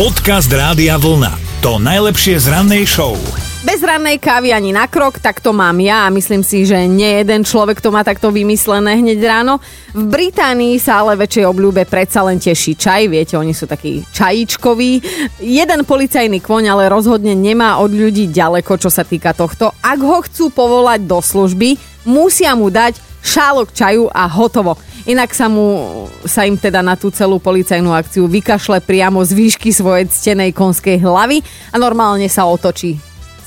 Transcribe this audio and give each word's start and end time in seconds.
Podcast 0.00 0.48
Rádia 0.48 0.96
Vlna. 0.96 1.60
To 1.60 1.76
najlepšie 1.76 2.40
z 2.40 2.48
rannej 2.48 2.88
show. 2.88 3.20
Bez 3.60 3.84
rannej 3.84 4.16
kávy 4.16 4.48
ani 4.48 4.72
na 4.72 4.88
krok, 4.88 5.20
tak 5.20 5.44
to 5.44 5.52
mám 5.52 5.76
ja 5.76 6.08
a 6.08 6.14
myslím 6.16 6.40
si, 6.40 6.64
že 6.64 6.88
nie 6.88 7.20
jeden 7.20 7.44
človek 7.44 7.84
to 7.84 7.92
má 7.92 8.00
takto 8.00 8.32
vymyslené 8.32 8.96
hneď 8.96 9.20
ráno. 9.20 9.60
V 9.92 10.08
Británii 10.08 10.80
sa 10.80 11.04
ale 11.04 11.20
väčšej 11.20 11.44
obľúbe 11.44 11.84
predsa 11.84 12.24
len 12.24 12.40
teší 12.40 12.80
čaj, 12.80 13.12
viete, 13.12 13.36
oni 13.36 13.52
sú 13.52 13.68
takí 13.68 14.00
čajíčkoví. 14.08 15.04
Jeden 15.44 15.84
policajný 15.84 16.40
kvoň 16.40 16.72
ale 16.72 16.88
rozhodne 16.88 17.36
nemá 17.36 17.76
od 17.84 17.92
ľudí 17.92 18.32
ďaleko, 18.32 18.80
čo 18.80 18.88
sa 18.88 19.04
týka 19.04 19.36
tohto. 19.36 19.68
Ak 19.84 20.00
ho 20.00 20.24
chcú 20.24 20.48
povolať 20.48 21.04
do 21.04 21.20
služby, 21.20 21.76
musia 22.08 22.56
mu 22.56 22.72
dať 22.72 23.09
šálok 23.20 23.72
čaju 23.72 24.08
a 24.10 24.26
hotovo. 24.26 24.76
Inak 25.08 25.32
sa, 25.32 25.48
mu, 25.48 26.06
sa 26.28 26.44
im 26.44 26.60
teda 26.60 26.84
na 26.84 26.92
tú 26.96 27.08
celú 27.08 27.40
policajnú 27.40 27.88
akciu 27.92 28.28
vykašle 28.28 28.84
priamo 28.84 29.24
z 29.24 29.32
výšky 29.32 29.72
svojej 29.72 30.08
ctenej 30.12 30.52
konskej 30.52 31.00
hlavy 31.00 31.40
a 31.72 31.76
normálne 31.80 32.28
sa 32.28 32.44
otočí 32.44 33.00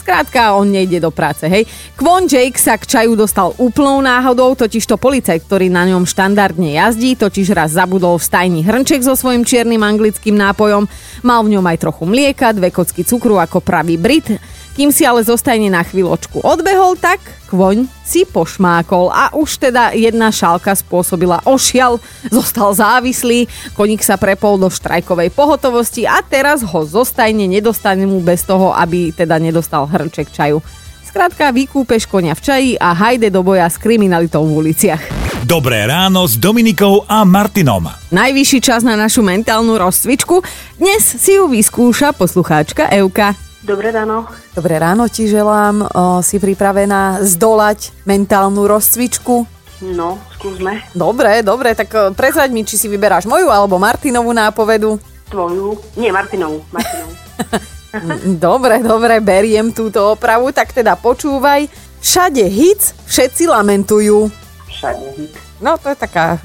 Skrátka, 0.04 0.52
on 0.60 0.68
nejde 0.68 1.00
do 1.00 1.16
práce, 1.16 1.48
hej. 1.48 1.64
Kvon 1.96 2.28
Jake 2.28 2.60
sa 2.60 2.76
k 2.76 2.84
čaju 2.84 3.16
dostal 3.16 3.56
úplnou 3.56 4.04
náhodou, 4.04 4.52
totiž 4.52 4.84
to 4.84 5.00
policajt, 5.00 5.48
ktorý 5.48 5.72
na 5.72 5.88
ňom 5.88 6.04
štandardne 6.04 6.76
jazdí, 6.76 7.16
totiž 7.16 7.56
raz 7.56 7.80
zabudol 7.80 8.20
v 8.20 8.28
stajni 8.28 8.68
hrnček 8.68 9.00
so 9.00 9.16
svojím 9.16 9.48
čiernym 9.48 9.80
anglickým 9.80 10.36
nápojom, 10.36 10.92
mal 11.24 11.40
v 11.48 11.56
ňom 11.56 11.64
aj 11.64 11.88
trochu 11.88 12.04
mlieka, 12.04 12.52
dve 12.52 12.76
kocky 12.76 13.08
cukru 13.08 13.40
ako 13.40 13.64
pravý 13.64 13.96
Brit 13.96 14.28
kým 14.74 14.90
si 14.90 15.06
ale 15.06 15.22
zostane 15.22 15.70
na 15.70 15.86
chvíľočku 15.86 16.42
odbehol, 16.42 16.98
tak 16.98 17.22
kvoň 17.54 17.86
si 18.02 18.26
pošmákol 18.26 19.14
a 19.14 19.30
už 19.38 19.62
teda 19.70 19.94
jedna 19.94 20.34
šálka 20.34 20.74
spôsobila 20.74 21.46
ošial, 21.46 22.02
zostal 22.34 22.74
závislý, 22.74 23.46
koník 23.78 24.02
sa 24.02 24.18
prepol 24.18 24.58
do 24.58 24.74
štrajkovej 24.74 25.30
pohotovosti 25.30 26.10
a 26.10 26.26
teraz 26.26 26.66
ho 26.66 26.82
zostajne 26.82 27.46
nedostane 27.46 28.10
mu 28.10 28.18
bez 28.26 28.42
toho, 28.42 28.74
aby 28.74 29.14
teda 29.14 29.38
nedostal 29.38 29.86
hrnček 29.86 30.34
čaju. 30.34 30.58
Skrátka, 31.06 31.54
vykúpeš 31.54 32.10
konia 32.10 32.34
v 32.34 32.42
čaji 32.42 32.72
a 32.82 32.98
hajde 32.98 33.30
do 33.30 33.46
boja 33.46 33.70
s 33.70 33.78
kriminalitou 33.78 34.42
v 34.50 34.66
uliciach. 34.66 35.04
Dobré 35.46 35.86
ráno 35.86 36.26
s 36.26 36.34
Dominikou 36.42 37.06
a 37.06 37.22
Martinom. 37.22 37.86
Najvyšší 38.10 38.60
čas 38.66 38.82
na 38.82 38.98
našu 38.98 39.22
mentálnu 39.22 39.78
rozcvičku. 39.78 40.42
Dnes 40.82 41.06
si 41.06 41.38
ju 41.38 41.46
vyskúša 41.46 42.18
poslucháčka 42.18 42.90
Euka. 42.90 43.53
Dobré 43.64 43.96
ráno. 43.96 44.28
Dobré 44.52 44.76
ráno 44.76 45.08
ti 45.08 45.32
želám. 45.32 45.88
O, 45.88 46.20
si 46.20 46.36
pripravená 46.36 47.24
zdolať 47.24 47.96
mentálnu 48.04 48.68
rozcvičku? 48.68 49.48
No, 49.96 50.20
skúsme. 50.36 50.84
Dobre, 50.92 51.40
dobre, 51.48 51.72
tak 51.72 51.90
o, 51.96 52.12
prezraď 52.12 52.52
mi, 52.52 52.68
či 52.68 52.76
si 52.76 52.92
vyberáš 52.92 53.24
moju 53.24 53.48
alebo 53.48 53.80
Martinovú 53.80 54.36
nápovedu. 54.36 55.00
Tvoju. 55.32 55.80
Nie, 55.96 56.12
Martinovú. 56.12 56.60
Martinovú. 56.76 57.16
dobre, 58.46 58.82
dobre, 58.82 59.22
beriem 59.22 59.70
túto 59.70 60.18
opravu, 60.18 60.50
tak 60.52 60.74
teda 60.74 60.98
počúvaj. 60.98 61.70
Všade 62.04 62.44
hic, 62.44 62.92
všetci 63.08 63.48
lamentujú. 63.48 64.28
Všade 64.68 65.08
hic. 65.16 65.34
No, 65.64 65.80
to 65.80 65.94
je 65.94 65.98
taká 65.98 66.42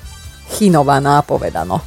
chinová 0.54 1.02
nápoveda, 1.02 1.66
no. 1.66 1.82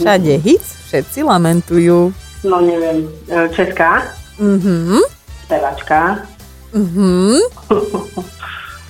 Všade 0.00 0.40
hic, 0.40 0.64
všetci 0.88 1.28
lamentujú. 1.28 2.14
No 2.44 2.60
neviem, 2.60 3.06
e, 3.30 3.48
Česká. 3.54 4.02
Mhm. 4.38 4.98
Spevačka. 5.44 6.26
Mhm. 6.72 7.38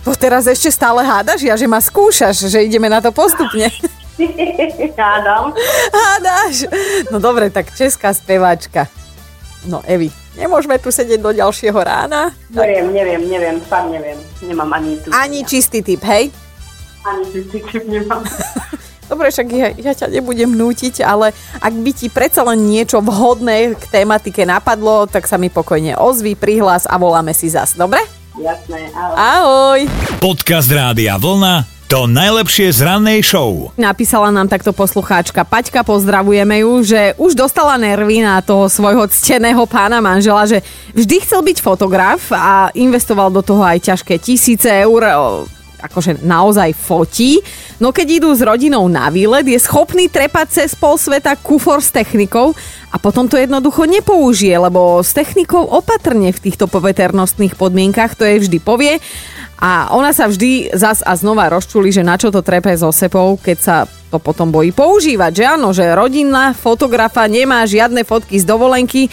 To 0.03 0.19
teraz 0.19 0.50
ešte 0.50 0.67
stále 0.75 1.06
hádaš? 1.06 1.47
Ja, 1.47 1.55
že 1.55 1.70
ma 1.70 1.78
skúšaš, 1.78 2.50
že 2.50 2.67
ideme 2.67 2.91
na 2.91 2.98
to 2.98 3.14
postupne. 3.14 3.70
Hádam. 4.98 5.55
Hádaš? 5.95 6.67
No 7.14 7.23
dobre, 7.23 7.55
tak 7.55 7.70
česká 7.70 8.11
speváčka. 8.11 8.91
No 9.62 9.78
Evi, 9.86 10.11
nemôžeme 10.34 10.83
tu 10.83 10.91
sedieť 10.91 11.23
do 11.23 11.30
ďalšieho 11.30 11.78
rána? 11.78 12.34
Neviem, 12.50 12.91
neviem, 12.91 13.23
neviem, 13.30 13.56
fakt 13.62 13.95
neviem. 13.95 14.19
Nemám 14.42 14.75
ani 14.75 14.98
tu. 14.98 15.14
Ani 15.14 15.46
čistý 15.46 15.86
typ, 15.86 16.02
hej? 16.02 16.35
Ani 17.07 17.23
čistý 17.30 17.62
typ 17.62 17.86
nemám. 17.86 18.27
Dobre, 19.12 19.28
však 19.28 19.48
ja, 19.52 19.68
ja 19.77 19.92
ťa 19.92 20.08
nebudem 20.08 20.48
nútiť, 20.48 21.05
ale 21.05 21.36
ak 21.61 21.74
by 21.84 21.92
ti 21.92 22.08
predsa 22.08 22.48
len 22.48 22.64
niečo 22.64 23.05
vhodné 23.05 23.77
k 23.77 23.84
tematike 23.92 24.48
napadlo, 24.48 25.05
tak 25.05 25.28
sa 25.28 25.36
mi 25.36 25.52
pokojne 25.52 26.00
ozví, 26.00 26.33
prihlas 26.33 26.89
a 26.89 26.96
voláme 26.96 27.36
si 27.36 27.52
zas, 27.52 27.77
dobre? 27.77 28.00
Jasné, 28.40 28.89
ahoj. 28.96 29.17
Ahoj. 29.20 29.80
Podcast 30.17 30.73
Rádia 30.73 31.20
Vlna. 31.20 31.68
To 31.92 32.08
najlepšie 32.08 32.73
z 32.73 32.89
rannej 32.89 33.20
show. 33.20 33.68
Napísala 33.77 34.33
nám 34.33 34.48
takto 34.48 34.73
poslucháčka 34.73 35.44
Paťka, 35.44 35.84
pozdravujeme 35.84 36.64
ju, 36.64 36.80
že 36.80 37.12
už 37.20 37.36
dostala 37.36 37.77
nervy 37.77 38.24
na 38.24 38.40
toho 38.40 38.64
svojho 38.64 39.05
cteného 39.12 39.68
pána 39.68 40.00
manžela, 40.00 40.48
že 40.48 40.64
vždy 40.96 41.20
chcel 41.20 41.44
byť 41.44 41.61
fotograf 41.61 42.33
a 42.33 42.73
investoval 42.73 43.29
do 43.29 43.44
toho 43.44 43.61
aj 43.61 43.92
ťažké 43.92 44.17
tisíce 44.24 44.73
eur 44.73 45.05
akože 45.82 46.22
naozaj 46.22 46.72
fotí. 46.78 47.42
No 47.82 47.90
keď 47.90 48.22
idú 48.22 48.30
s 48.30 48.40
rodinou 48.40 48.86
na 48.86 49.10
výlet, 49.10 49.44
je 49.44 49.58
schopný 49.58 50.06
trepať 50.06 50.46
cez 50.62 50.70
pol 50.78 50.94
sveta 50.94 51.34
kufor 51.34 51.82
s 51.82 51.90
technikou 51.90 52.54
a 52.94 52.96
potom 53.02 53.26
to 53.26 53.34
jednoducho 53.34 53.84
nepoužije, 53.84 54.54
lebo 54.56 55.02
s 55.02 55.10
technikou 55.10 55.66
opatrne 55.66 56.30
v 56.30 56.42
týchto 56.42 56.70
poveternostných 56.70 57.58
podmienkach 57.58 58.14
to 58.14 58.22
je 58.22 58.46
vždy 58.46 58.58
povie. 58.62 59.02
A 59.62 59.94
ona 59.94 60.10
sa 60.10 60.26
vždy 60.26 60.74
zas 60.74 61.06
a 61.06 61.14
znova 61.14 61.46
rozčuli, 61.46 61.94
že 61.94 62.02
na 62.02 62.18
čo 62.18 62.34
to 62.34 62.42
trepe 62.42 62.74
so 62.74 62.90
sepou, 62.90 63.38
keď 63.38 63.58
sa 63.62 63.76
to 64.10 64.18
potom 64.18 64.50
bojí 64.50 64.74
používať. 64.74 65.32
Že 65.38 65.44
áno, 65.54 65.68
že 65.70 65.86
rodinná 65.94 66.50
fotografa 66.50 67.30
nemá 67.30 67.62
žiadne 67.62 68.02
fotky 68.02 68.42
z 68.42 68.44
dovolenky, 68.44 69.06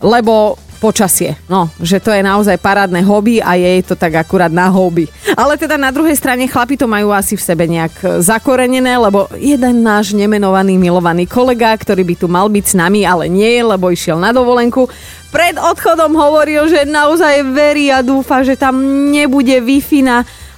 lebo 0.00 0.56
počasie. 0.86 1.34
No, 1.50 1.66
že 1.82 1.98
to 1.98 2.14
je 2.14 2.22
naozaj 2.22 2.62
parádne 2.62 3.02
hobby 3.02 3.42
a 3.42 3.58
je 3.58 3.82
to 3.82 3.98
tak 3.98 4.14
akurát 4.14 4.54
na 4.54 4.70
hobby. 4.70 5.10
Ale 5.34 5.58
teda 5.58 5.74
na 5.74 5.90
druhej 5.90 6.14
strane 6.14 6.46
chlapi 6.46 6.78
to 6.78 6.86
majú 6.86 7.10
asi 7.10 7.34
v 7.34 7.42
sebe 7.42 7.66
nejak 7.66 8.22
zakorenené, 8.22 8.94
lebo 8.94 9.26
jeden 9.34 9.82
náš 9.82 10.14
nemenovaný 10.14 10.78
milovaný 10.78 11.26
kolega, 11.26 11.74
ktorý 11.74 12.06
by 12.06 12.14
tu 12.14 12.26
mal 12.30 12.46
byť 12.46 12.64
s 12.70 12.74
nami, 12.78 13.02
ale 13.02 13.26
nie, 13.26 13.58
lebo 13.66 13.90
išiel 13.90 14.22
na 14.22 14.30
dovolenku, 14.30 14.86
pred 15.34 15.58
odchodom 15.58 16.14
hovoril, 16.14 16.70
že 16.70 16.86
naozaj 16.86 17.42
verí 17.50 17.90
a 17.90 18.00
dúfa, 18.06 18.46
že 18.46 18.54
tam 18.54 18.78
nebude 19.10 19.58
wi 19.58 19.82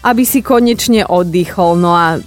aby 0.05 0.23
si 0.23 0.45
konečne 0.45 1.03
oddychol. 1.09 1.75
No 1.81 1.91
a 1.97 2.21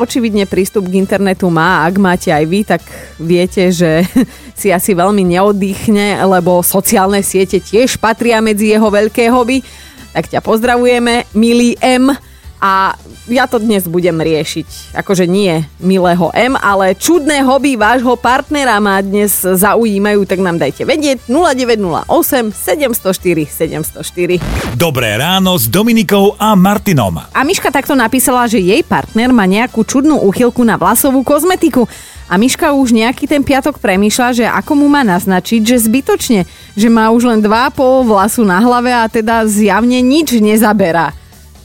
očividne 0.00 0.48
prístup 0.48 0.88
k 0.88 0.96
internetu 0.96 1.52
má, 1.52 1.84
ak 1.84 1.94
máte 2.00 2.32
aj 2.32 2.44
vy, 2.48 2.60
tak 2.64 2.82
viete, 3.20 3.68
že 3.68 4.06
si 4.60 4.72
asi 4.72 4.96
veľmi 4.96 5.24
neoddychne, 5.26 6.20
lebo 6.24 6.64
sociálne 6.64 7.20
siete 7.20 7.60
tiež 7.60 8.00
patria 8.00 8.40
medzi 8.40 8.72
jeho 8.72 8.88
veľké 8.88 9.28
hobby. 9.28 9.60
Tak 10.12 10.28
ťa 10.28 10.40
pozdravujeme, 10.44 11.28
milý 11.32 11.76
M 11.80 12.12
a 12.62 12.94
ja 13.26 13.50
to 13.50 13.58
dnes 13.58 13.90
budem 13.90 14.22
riešiť. 14.22 14.94
Akože 14.94 15.26
nie 15.26 15.66
milého 15.82 16.30
M, 16.30 16.54
ale 16.54 16.94
čudné 16.94 17.42
hobby 17.42 17.74
vášho 17.74 18.14
partnera 18.14 18.78
ma 18.78 19.02
dnes 19.02 19.42
zaujímajú, 19.42 20.22
tak 20.30 20.38
nám 20.38 20.62
dajte 20.62 20.86
vedieť 20.86 21.26
0908 21.26 22.06
704 22.54 23.50
704. 23.98 24.78
Dobré 24.78 25.18
ráno 25.18 25.58
s 25.58 25.66
Dominikou 25.66 26.38
a 26.38 26.54
Martinom. 26.54 27.18
A 27.34 27.40
Miška 27.42 27.74
takto 27.74 27.98
napísala, 27.98 28.46
že 28.46 28.62
jej 28.62 28.86
partner 28.86 29.34
má 29.34 29.42
nejakú 29.42 29.82
čudnú 29.82 30.22
úchylku 30.22 30.62
na 30.62 30.78
vlasovú 30.78 31.26
kozmetiku. 31.26 31.90
A 32.30 32.38
Miška 32.38 32.72
už 32.72 32.94
nejaký 32.94 33.26
ten 33.26 33.42
piatok 33.42 33.82
premýšľa, 33.82 34.28
že 34.32 34.46
ako 34.46 34.78
mu 34.78 34.86
má 34.86 35.02
naznačiť, 35.02 35.66
že 35.66 35.82
zbytočne, 35.82 36.46
že 36.78 36.88
má 36.88 37.10
už 37.10 37.26
len 37.26 37.40
2,5 37.42 38.06
vlasu 38.06 38.46
na 38.46 38.62
hlave 38.62 38.94
a 38.94 39.10
teda 39.10 39.44
zjavne 39.50 39.98
nič 39.98 40.38
nezaberá. 40.38 41.12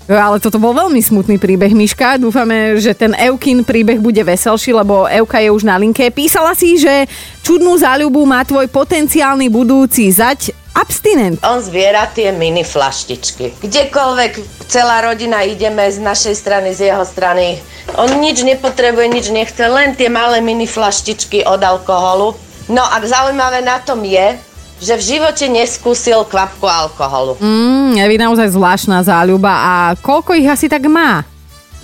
Ale 0.07 0.40
toto 0.40 0.56
bol 0.56 0.72
veľmi 0.72 1.03
smutný 1.03 1.35
príbeh, 1.35 1.75
Miška. 1.75 2.16
Dúfame, 2.16 2.79
že 2.79 2.95
ten 2.95 3.12
Eukin 3.12 3.68
príbeh 3.68 4.00
bude 4.00 4.23
veselší, 4.23 4.72
lebo 4.72 5.03
Euka 5.03 5.44
je 5.44 5.51
už 5.51 5.68
na 5.68 5.75
linke. 5.75 6.07
Písala 6.16 6.56
si, 6.56 6.79
že 6.79 7.12
čudnú 7.44 7.75
záľubu 7.75 8.23
má 8.23 8.47
tvoj 8.47 8.72
potenciálny 8.72 9.52
budúci 9.52 10.08
zať 10.08 10.55
abstinent. 10.79 11.43
On 11.43 11.59
zviera 11.59 12.08
tie 12.08 12.31
mini 12.31 12.64
flaštičky. 12.64 13.59
Kdekoľvek 13.59 14.64
celá 14.72 15.03
rodina 15.03 15.43
ideme 15.43 15.84
z 15.91 15.99
našej 15.99 16.35
strany, 16.40 16.72
z 16.72 16.96
jeho 16.96 17.03
strany. 17.03 17.59
On 17.99 18.08
nič 18.08 18.47
nepotrebuje, 18.47 19.08
nič 19.11 19.28
nechce, 19.35 19.59
len 19.67 19.91
tie 19.99 20.08
malé 20.08 20.40
mini 20.40 20.72
flaštičky 20.72 21.43
od 21.43 21.59
alkoholu. 21.59 22.31
No 22.72 22.84
a 22.84 22.96
zaujímavé 23.03 23.59
na 23.59 23.84
tom 23.84 24.08
je, 24.08 24.40
že 24.78 24.94
v 24.97 25.03
živote 25.16 25.46
neskúsil 25.50 26.26
kvapku 26.26 26.66
alkoholu. 26.66 27.38
Mm, 27.41 27.97
je 27.97 28.06
vy 28.06 28.16
naozaj 28.22 28.53
zvláštna 28.53 29.02
záľuba. 29.02 29.52
A 29.52 29.74
koľko 29.97 30.38
ich 30.38 30.46
asi 30.46 30.70
tak 30.70 30.85
má? 30.85 31.26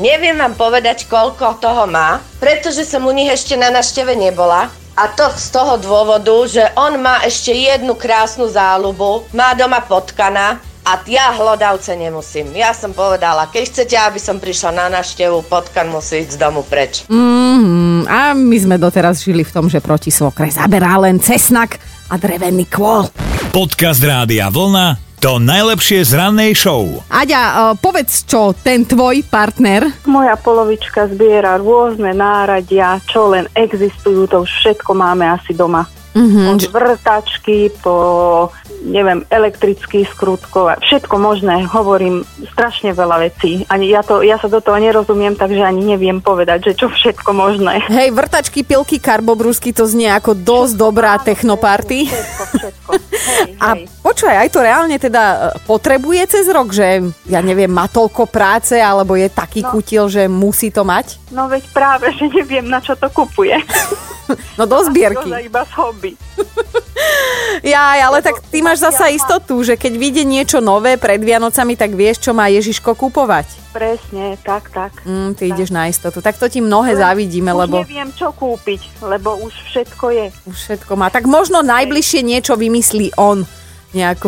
Neviem 0.01 0.34
vám 0.34 0.57
povedať, 0.57 1.06
koľko 1.06 1.62
toho 1.62 1.86
má, 1.86 2.18
pretože 2.42 2.81
som 2.86 3.06
u 3.06 3.13
nich 3.13 3.30
ešte 3.30 3.54
na 3.54 3.69
našteve 3.69 4.18
nebola. 4.18 4.69
A 4.94 5.10
to 5.10 5.25
z 5.34 5.50
toho 5.50 5.78
dôvodu, 5.81 6.34
že 6.45 6.69
on 6.78 7.01
má 7.01 7.22
ešte 7.25 7.50
jednu 7.50 7.98
krásnu 7.98 8.45
záľubu, 8.45 9.25
má 9.34 9.57
doma 9.57 9.81
potkana, 9.81 10.62
A 10.84 11.00
ja 11.07 11.31
hlodavce 11.31 11.95
nemusím. 11.95 12.51
Ja 12.60 12.75
som 12.75 12.92
povedala, 12.92 13.48
keď 13.48 13.63
chcete, 13.72 13.95
aby 13.95 14.19
som 14.19 14.36
prišla 14.36 14.75
na 14.75 14.86
návštevu, 15.00 15.48
potkan 15.48 15.88
musí 15.88 16.19
ísť 16.19 16.36
z 16.36 16.38
domu 16.44 16.60
preč. 16.68 17.07
Mm, 17.07 18.04
a 18.04 18.36
my 18.36 18.57
sme 18.60 18.75
doteraz 18.75 19.24
žili 19.24 19.48
v 19.48 19.54
tom, 19.56 19.72
že 19.72 19.80
proti 19.80 20.12
svokre 20.12 20.51
zaberá 20.51 21.00
len 21.00 21.24
cesnak 21.24 21.80
a 22.13 22.21
drevený 22.21 22.69
kôl. 22.69 23.10
Podcast 23.50 24.06
Rádia 24.06 24.54
Vlna 24.54 25.18
to 25.18 25.39
najlepšie 25.39 26.04
z 26.04 26.19
rannej 26.19 26.51
show. 26.51 27.00
Aďa, 27.07 27.42
uh, 27.42 27.74
povedz, 27.80 28.27
čo 28.27 28.51
ten 28.51 28.83
tvoj 28.83 29.24
partner 29.31 29.88
Moja 30.04 30.36
polovička 30.36 31.07
zbiera 31.07 31.56
rôzne 31.56 32.12
náradia, 32.12 33.00
čo 33.07 33.31
len 33.31 33.48
existujú, 33.56 34.27
to 34.27 34.44
už 34.44 34.51
všetko 34.51 34.92
máme 34.92 35.24
asi 35.24 35.56
doma. 35.56 35.88
Mm-hmm. 36.13 36.45
Od 36.54 36.62
vrtačky 36.69 37.74
po, 37.81 37.95
neviem, 38.86 39.25
elektrický 39.33 40.06
skrutkov, 40.06 40.77
všetko 40.77 41.15
možné, 41.18 41.65
hovorím 41.65 42.21
strašne 42.54 42.94
veľa 42.94 43.30
vecí. 43.30 43.65
Ani 43.65 43.89
ja, 43.89 44.06
to, 44.06 44.21
ja 44.21 44.38
sa 44.38 44.45
do 44.45 44.62
toho 44.62 44.77
nerozumiem, 44.77 45.33
takže 45.33 45.65
ani 45.65 45.81
neviem 45.81 46.21
povedať, 46.21 46.71
že 46.71 46.86
čo 46.86 46.88
všetko 46.94 47.30
možné. 47.33 47.81
Hej, 47.89 48.13
vrtačky, 48.13 48.62
pilky, 48.62 49.01
karbobrusky, 49.01 49.74
to 49.74 49.89
znie 49.89 50.13
ako 50.13 50.38
dosť 50.38 50.74
dobrá 50.77 51.18
technoparty. 51.18 52.06
Všetko, 52.06 52.44
všetko. 52.54 52.72
Hej, 53.23 53.55
A 53.57 53.67
hej. 53.73 53.87
počúvaj, 53.99 54.37
aj 54.37 54.49
to 54.49 54.59
reálne 54.59 54.97
teda 54.97 55.23
e, 55.23 55.37
potrebuje 55.63 56.21
cez 56.27 56.45
rok, 56.45 56.69
že 56.69 56.99
ja 57.25 57.39
neviem, 57.39 57.67
má 57.67 57.87
toľko 57.87 58.27
práce, 58.27 58.75
alebo 58.75 59.15
je 59.15 59.27
taký 59.27 59.61
No. 59.61 59.71
kutil, 59.71 60.07
že 60.07 60.27
musí 60.27 60.69
to 60.69 60.83
mať? 60.83 61.17
No 61.29 61.47
veď 61.47 61.63
práve, 61.69 62.11
že 62.11 62.27
neviem, 62.27 62.65
na 62.65 62.79
čo 62.79 62.93
to 62.93 63.07
kupuje. 63.07 63.55
No 64.55 64.63
do 64.63 64.79
zbierky. 64.83 65.27
Iba 65.47 65.67
z 65.67 65.71
hobby. 65.75 66.11
Jaj, 67.63 68.00
ale 68.03 68.19
tak 68.19 68.44
ty 68.51 68.59
máš 68.59 68.83
zasa 68.83 69.07
istotu, 69.07 69.63
že 69.63 69.79
keď 69.79 69.94
vyjde 69.95 70.23
niečo 70.27 70.59
nové 70.59 71.00
pred 71.00 71.21
Vianocami, 71.21 71.79
tak 71.79 71.95
vieš, 71.95 72.19
čo 72.19 72.35
má 72.35 72.51
Ježiško 72.51 72.91
kupovať. 72.91 73.47
Presne, 73.71 74.35
tak, 74.44 74.67
tak. 74.73 74.91
Mm, 75.07 75.31
ty 75.31 75.47
ideš 75.47 75.71
na 75.71 75.88
istotu. 75.88 76.19
Tak 76.19 76.35
to 76.35 76.51
ti 76.51 76.59
mnohé 76.59 77.00
závidíme, 77.00 77.55
Už 77.55 77.59
lebo 77.63 77.75
neviem, 77.81 78.11
čo 78.11 78.35
kúpiť, 78.35 79.05
lebo 79.05 79.39
už 79.39 79.53
všetko 79.71 80.05
je. 80.11 80.27
už 80.50 80.57
všetko 80.59 80.91
má. 81.00 81.07
Tak 81.07 81.23
možno 81.23 81.63
najbližšie 81.63 82.21
niečo 82.25 82.59
vymyslí 82.59 83.15
on. 83.15 83.47
Nejakú, 83.94 84.27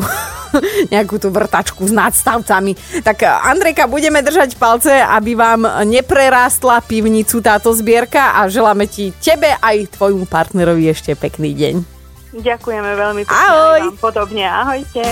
nejakú 0.93 1.17
tú 1.17 1.33
vrtačku 1.33 1.89
s 1.89 1.91
nadstavcami. 1.91 3.01
Tak 3.01 3.17
Andrejka, 3.25 3.89
budeme 3.89 4.21
držať 4.21 4.55
palce, 4.55 4.93
aby 4.93 5.33
vám 5.33 5.65
neprerástla 5.89 6.85
pivnicu 6.85 7.41
táto 7.41 7.73
zbierka 7.73 8.37
a 8.37 8.45
želáme 8.45 8.85
ti 8.85 9.09
tebe 9.17 9.57
aj 9.59 9.97
tvojmu 9.97 10.29
partnerovi 10.29 10.85
ešte 10.87 11.17
pekný 11.17 11.57
deň. 11.57 11.94
Ďakujeme 12.35 12.91
veľmi 12.99 13.23
pekne. 13.23 13.35
Ahoj. 13.35 13.81
vám 13.91 13.97
Podobne, 13.99 14.43
ahojte. 14.43 15.03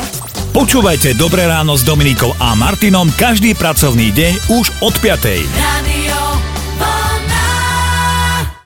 Počúvajte 0.54 1.18
Dobré 1.18 1.50
ráno 1.50 1.74
s 1.74 1.82
Dominikou 1.82 2.30
a 2.38 2.54
Martinom 2.54 3.10
každý 3.18 3.58
pracovný 3.58 4.14
deň 4.14 4.34
už 4.54 4.66
od 4.86 4.94
5. 5.02 5.50
Radio 5.50 5.93